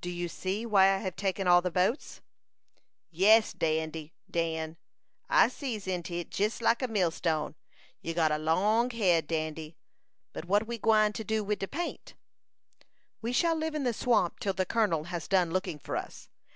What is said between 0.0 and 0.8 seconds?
"Do you see